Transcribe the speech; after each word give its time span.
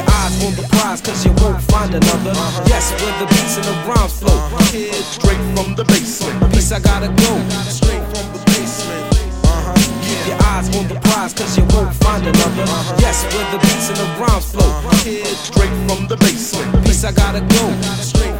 on 0.00 0.54
the 0.56 0.66
prize, 0.70 1.00
cause 1.00 1.24
you 1.24 1.32
won't 1.42 1.62
find 1.62 1.94
another. 1.94 2.32
Yes, 2.66 2.90
where 3.00 3.14
the 3.20 3.26
beats 3.26 3.56
and 3.56 3.66
the 3.66 3.76
rhymes 3.86 4.18
flow. 4.18 4.38
Kid, 4.70 4.94
straight 4.94 5.40
from 5.54 5.74
the 5.74 5.84
basement. 5.84 6.52
Peace, 6.52 6.72
I 6.72 6.80
gotta 6.80 7.08
go. 7.08 7.32
Straight 7.68 8.02
from 8.10 8.26
the 8.34 8.42
basement. 8.46 9.04
Uh-huh. 9.44 10.28
Your 10.28 10.38
eyes 10.50 10.66
on 10.76 10.88
the 10.88 10.98
prize, 11.08 11.32
cause 11.34 11.56
you 11.56 11.64
won't 11.70 11.94
find 11.96 12.26
another. 12.26 12.66
Yes, 12.98 13.24
where 13.34 13.46
the 13.52 13.58
beats 13.58 13.88
and 13.88 13.98
the 13.98 14.08
rhymes 14.18 14.50
flow. 14.50 14.70
Kid, 15.02 15.26
straight 15.36 15.74
from 15.86 16.08
the 16.08 16.16
basement. 16.16 16.84
Peace, 16.84 17.04
I 17.04 17.12
gotta 17.12 17.40
go. 17.40 17.64
Straight 18.02 18.33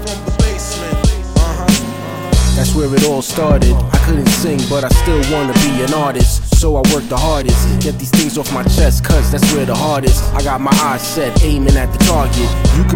That's 2.65 2.77
where 2.77 2.95
it 2.95 3.05
all 3.05 3.21
started. 3.21 3.75
I 3.93 3.99
couldn't 4.09 4.27
sing, 4.41 4.59
but 4.71 4.85
I 4.85 4.89
still 4.89 5.21
wanna 5.31 5.53
be 5.53 5.85
an 5.85 5.93
artist. 5.93 6.57
So 6.59 6.77
I 6.77 6.83
work 6.95 7.05
the 7.11 7.17
hardest. 7.17 7.61
Get 7.85 7.99
these 7.99 8.09
things 8.09 8.39
off 8.39 8.51
my 8.55 8.63
chest, 8.63 9.05
cause 9.05 9.31
that's 9.31 9.45
where 9.53 9.67
the 9.67 9.75
hardest. 9.75 10.25
I 10.33 10.43
got 10.43 10.63
my 10.63 10.73
eyes 10.81 11.03
set, 11.03 11.45
aiming 11.45 11.77
at 11.77 11.93
the 11.93 11.99
target. 12.07 12.49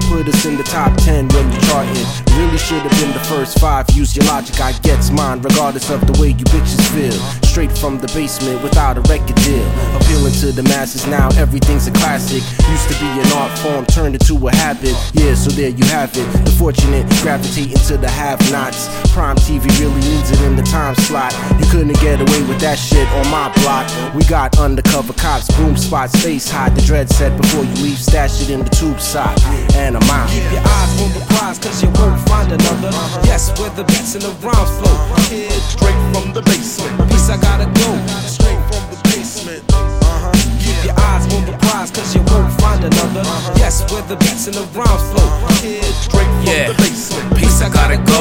Put 0.09 0.27
us 0.27 0.47
in 0.47 0.57
the 0.57 0.65
top 0.65 0.97
10 1.05 1.29
when 1.29 1.53
you 1.53 1.61
charting. 1.69 2.07
Really 2.41 2.57
should 2.57 2.81
have 2.81 2.97
been 2.99 3.13
the 3.13 3.25
first 3.29 3.59
five. 3.59 3.85
Use 3.91 4.17
your 4.17 4.25
logic, 4.25 4.59
I 4.59 4.73
gets 4.81 5.11
mine, 5.11 5.43
regardless 5.43 5.91
of 5.91 6.01
the 6.07 6.19
way 6.19 6.29
you 6.29 6.47
bitches 6.49 6.81
feel. 6.97 7.13
Straight 7.45 7.71
from 7.77 7.99
the 7.99 8.07
basement 8.09 8.63
without 8.63 8.97
a 8.97 9.03
record 9.03 9.37
deal. 9.37 9.69
Appealing 10.01 10.33
to 10.41 10.51
the 10.53 10.63
masses 10.63 11.07
now, 11.07 11.29
everything's 11.37 11.87
a 11.89 11.93
classic. 11.93 12.43
Used 12.71 12.89
to 12.89 12.97
be 12.99 13.09
an 13.21 13.31
art 13.37 13.53
form, 13.59 13.85
turned 13.85 14.15
into 14.15 14.35
a 14.49 14.55
habit. 14.57 14.97
Yeah, 15.13 15.35
so 15.35 15.51
there 15.51 15.71
you 15.71 15.85
have 15.87 16.11
it. 16.17 16.27
The 16.45 16.53
fortunate 16.53 17.07
gravitating 17.21 17.77
to 17.89 17.99
the 17.99 18.09
have 18.09 18.41
nots. 18.51 18.89
Prime 19.13 19.37
TV 19.37 19.69
really 19.79 20.01
needs 20.01 20.31
it 20.31 20.41
in 20.41 20.57
the 20.57 20.63
time 20.63 20.95
slot. 21.05 21.35
You 21.79 21.85
couldn't 21.85 22.03
get 22.03 22.19
away 22.19 22.43
with 22.51 22.59
that 22.59 22.75
shit 22.75 23.07
on 23.15 23.31
my 23.31 23.55
block. 23.63 23.87
We 24.11 24.27
got 24.27 24.59
undercover 24.59 25.13
cops, 25.13 25.47
boom 25.55 25.77
spots, 25.77 26.11
face 26.19 26.51
hot. 26.51 26.75
The 26.75 26.83
dread 26.83 27.09
set 27.09 27.31
before 27.41 27.63
you 27.63 27.75
leave, 27.87 28.03
stash 28.03 28.43
it 28.43 28.51
in 28.51 28.67
the 28.67 28.71
tube 28.75 28.99
sock. 28.99 29.39
And 29.79 29.95
I'm 29.95 30.03
out. 30.11 30.27
Keep 30.27 30.51
your 30.51 30.67
eyes 30.67 30.91
on 30.99 31.11
the 31.15 31.23
prize, 31.31 31.59
cause 31.63 31.79
you 31.79 31.87
won't 31.95 32.19
find 32.27 32.51
another. 32.51 32.91
Yes, 33.23 33.55
where 33.61 33.71
the 33.79 33.85
beats 33.85 34.19
and 34.19 34.27
the 34.27 34.35
rhymes 34.43 34.75
flow. 34.75 34.91
Kid, 35.31 35.55
straight 35.71 35.95
from 36.11 36.35
the 36.35 36.43
basement. 36.43 36.99
Peace, 37.15 37.31
I 37.31 37.39
gotta 37.39 37.71
go. 37.71 37.91
Straight 38.27 38.59
from 38.75 38.83
the 38.91 38.99
basement. 39.15 39.63
Uh-huh. 39.71 40.35
Keep 40.59 40.83
your 40.83 40.99
eyes 40.99 41.31
on 41.31 41.47
the 41.47 41.55
prize, 41.63 41.95
cause 41.95 42.11
you 42.11 42.27
won't 42.27 42.51
find 42.59 42.83
another. 42.83 43.23
Yes, 43.55 43.87
where 43.87 44.03
the 44.11 44.19
beats 44.19 44.51
and 44.51 44.59
the 44.59 44.67
rhymes 44.75 45.07
flow. 45.15 45.31
Kid, 45.63 45.87
straight 45.95 46.27
from 46.27 46.43
Yeah. 46.43 46.75
the 46.75 46.77
basement. 46.83 47.39
Peace, 47.39 47.63
I 47.63 47.71
gotta 47.71 48.03
go. 48.03 48.18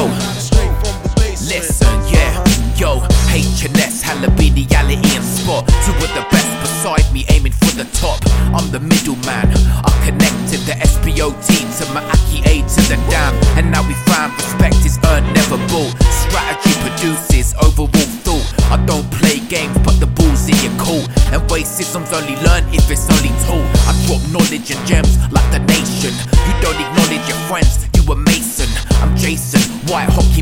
I'm 8.54 8.70
the 8.70 8.80
middleman. 8.80 9.52
I 9.84 9.90
connected 10.04 10.60
the 10.64 10.74
SPOT 10.80 11.48
to 11.78 11.84
my 11.92 12.02
Aki 12.08 12.38
A 12.48 12.54
to 12.64 12.80
the 12.88 12.96
dam. 13.10 13.34
And 13.56 13.70
now 13.70 13.86
we 13.86 13.94
find 14.08 14.32
respect 14.34 14.84
is 14.84 14.98
earned, 15.12 15.26
never 15.34 15.58
bought. 15.68 15.92
Strategy 16.08 16.72
produces 16.80 17.54
overall 17.62 17.88
thought. 18.24 18.46
I 18.72 18.76
don't 18.84 19.08
play 19.10 19.40
games, 19.48 19.76
but 19.84 19.96
the 20.00 20.06
ball's 20.06 20.48
in 20.48 20.56
your 20.64 20.76
court. 20.80 21.08
And 21.32 21.40
racism's 21.48 22.12
only 22.12 22.36
learned 22.44 22.68
if 22.74 22.90
it's 22.90 23.08
only 23.08 23.32
taught. 23.48 23.68
I 23.88 23.92
drop 24.06 24.22
knowledge 24.32 24.70
and 24.72 24.80
gems 24.86 25.16
like 25.32 25.48
the 25.52 25.60
nation. 25.68 26.12
You 26.48 26.54
don't 26.60 26.76
acknowledge 26.76 27.24
your 27.28 27.40
friends, 27.48 27.88
you 27.96 28.02
a 28.12 28.16
mason. 28.16 28.68
I'm 29.00 29.16
Jason, 29.16 29.62
white 29.88 30.08
hockey 30.10 30.37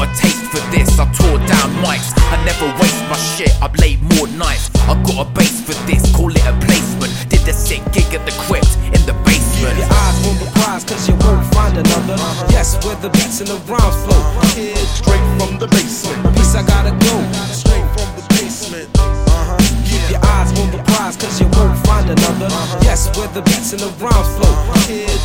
got 0.00 0.16
a 0.16 0.20
taste 0.20 0.44
for 0.48 0.60
this, 0.72 0.98
I 0.98 1.04
tore 1.12 1.38
down 1.44 1.68
mics. 1.84 2.12
I 2.32 2.40
never 2.44 2.66
waste 2.80 3.02
my 3.08 3.18
shit, 3.36 3.52
I 3.60 3.68
play 3.68 3.96
more 4.16 4.28
nights. 4.28 4.70
I 4.88 4.96
got 5.04 5.26
a 5.26 5.30
base 5.30 5.60
for 5.60 5.76
this, 5.84 6.00
call 6.16 6.30
it 6.30 6.44
a 6.46 6.54
placement. 6.64 7.12
Did 7.28 7.46
a 7.48 7.52
sick 7.52 7.82
gig 7.92 8.08
at 8.14 8.24
the 8.24 8.32
crypt 8.48 8.72
in 8.96 9.02
the 9.04 9.14
basement. 9.28 9.76
Your 9.76 9.92
eyes 9.92 10.18
on 10.26 10.36
the 10.40 10.48
prize, 10.56 10.84
cause 10.84 11.08
you 11.08 11.14
won't 11.20 11.44
find 11.52 11.76
another. 11.76 12.16
Yes, 12.48 12.80
where 12.84 12.96
the 12.96 13.10
beats 13.10 13.40
and 13.40 13.48
the 13.48 13.60
rhymes 13.68 13.96
flow. 14.04 14.20
Kid, 14.56 14.76
straight 14.88 15.26
from 15.36 15.58
the 15.58 15.68
basement. 15.68 16.16
Peace, 16.36 16.54
I 16.54 16.62
gotta 16.64 16.96
go. 16.96 17.14
Straight 17.52 17.84
from 17.92 18.08
the 18.16 18.24
basement. 18.32 18.88
Uh-huh. 18.96 19.60
Keep 19.84 20.16
your 20.16 20.24
eyes 20.24 20.48
on 20.56 20.70
the 20.72 20.80
prize, 20.96 21.16
cause 21.16 21.40
you 21.40 21.48
won't 21.60 21.76
find 21.84 22.08
another. 22.08 22.48
Yes, 22.80 23.12
where 23.16 23.28
the 23.28 23.42
beats 23.42 23.72
and 23.72 23.82
the 23.84 23.92
rhymes 24.00 24.30
flow. 24.40 24.54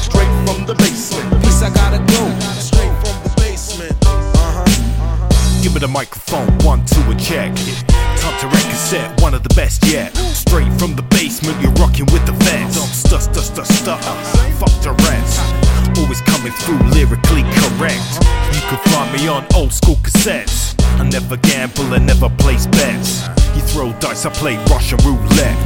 Straight 0.04 0.34
from 0.44 0.66
the 0.68 0.76
basement. 0.76 1.32
Peace, 1.44 1.64
I 1.64 1.72
gotta 1.72 2.04
go. 2.12 2.45
The 5.86 5.92
microphone, 5.92 6.50
one, 6.66 6.84
two, 6.84 7.00
a 7.12 7.14
check. 7.14 7.54
Time 8.18 8.40
to 8.42 8.48
wreck 8.48 8.66
set, 8.74 9.22
one 9.22 9.36
of 9.36 9.44
the 9.44 9.54
best 9.54 9.86
yet. 9.86 10.18
Straight 10.18 10.74
from 10.82 10.96
the 10.96 11.04
basement, 11.14 11.62
you're 11.62 11.78
rocking 11.78 12.10
with 12.10 12.26
the 12.26 12.32
vets. 12.42 12.74
Don't 12.74 12.90
stuff, 12.90 13.22
stuff, 13.22 13.46
stuff, 13.46 13.68
stuff. 13.68 14.02
Fuck 14.58 14.74
the 14.82 14.98
rest. 15.06 15.38
Always 16.02 16.22
coming 16.22 16.52
through 16.66 16.82
lyrically 16.90 17.46
correct. 17.62 18.02
You 18.50 18.66
can 18.66 18.82
find 18.90 19.14
me 19.14 19.28
on 19.28 19.46
old 19.54 19.72
school 19.72 19.98
cassettes. 20.02 20.74
I 20.98 21.08
never 21.08 21.38
gamble 21.38 21.94
and 21.94 22.08
never 22.08 22.30
place 22.42 22.66
bets. 22.66 23.22
You 23.54 23.62
throw 23.62 23.94
dice, 24.02 24.26
I 24.26 24.32
play 24.32 24.58
Russian 24.74 24.98
roulette. 25.06 25.60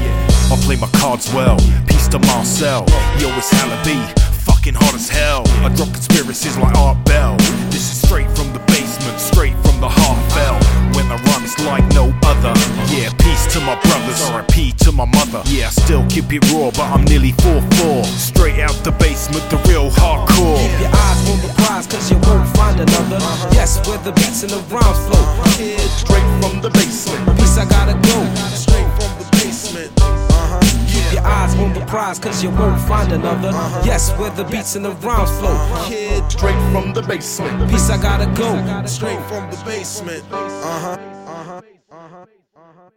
I 0.52 0.60
play 0.68 0.76
my 0.76 0.92
cards 1.00 1.34
well. 1.34 1.56
Peace 1.88 2.10
to 2.10 2.20
Marcel. 2.20 2.84
Yo, 3.24 3.32
it's 3.40 3.56
Halabi. 3.56 4.04
Fucking 4.44 4.74
hot 4.74 4.94
as 4.96 5.08
hell. 5.08 5.48
I 5.64 5.72
drop 5.74 5.94
conspiracies 5.96 6.58
like 6.58 6.76
Art 6.76 7.00
Bell. 7.06 7.38
This 7.72 7.88
is 7.88 8.02
straight 8.02 8.30
from 8.36 8.49
RIP 14.40 14.76
to 14.78 14.92
my 14.92 15.06
mother. 15.06 15.42
Yeah, 15.46 15.68
I 15.68 15.70
still 15.70 16.06
keep 16.08 16.32
it 16.32 16.44
raw, 16.52 16.72
but 16.72 16.88
I'm 16.88 17.04
nearly 17.06 17.34
4-4. 17.34 18.06
Straight 18.06 18.60
out 18.60 18.76
the 18.84 18.92
basement, 18.92 19.44
the 19.50 19.58
real 19.68 19.90
hardcore. 19.92 20.58
Keep 20.58 20.80
your 20.80 20.92
eyes 20.94 21.30
on 21.30 21.40
the 21.46 21.54
prize, 21.60 21.88
cause 21.88 22.10
you 22.12 22.18
won't 22.20 22.48
find 22.56 22.80
another. 22.80 23.20
Yes, 23.52 23.86
where 23.88 23.98
the 24.00 24.12
beats 24.14 24.44
and 24.44 24.52
the 24.52 24.62
rhymes 24.74 25.00
flow. 25.08 25.26
Kid, 25.58 25.80
straight 25.80 26.30
from 26.42 26.62
the 26.62 26.70
basement. 26.70 27.38
Peace, 27.38 27.58
I 27.58 27.66
gotta 27.66 27.94
go. 27.94 28.18
Straight 28.56 28.88
from 28.98 29.12
the 29.20 29.28
basement. 29.32 29.92
Uh-huh. 30.02 30.60
Keep 30.88 31.14
your 31.14 31.26
eyes 31.26 31.56
on 31.56 31.74
the 31.74 31.86
prize, 31.86 32.20
cause 32.20 32.42
you 32.44 32.50
won't 32.52 32.80
find 32.88 33.12
another. 33.12 33.52
Yes, 33.84 34.12
where 34.18 34.32
the 34.32 34.46
beats 34.46 34.76
and 34.76 34.86
the 34.86 34.92
rhymes 35.04 35.32
flow. 35.40 35.58
Kid, 35.86 36.24
straight 36.32 36.60
from 36.72 36.94
the 36.94 37.02
basement. 37.02 37.70
Peace, 37.70 37.90
I 37.90 38.02
gotta 38.02 38.28
go. 38.38 38.50
Straight 38.86 39.22
from 39.28 39.50
the 39.52 39.62
basement. 39.66 40.24
Uh-huh. 40.32 40.98
Uh-huh. 41.28 41.62
Uh-huh. 41.92 42.26
Uh-huh. 42.56 42.90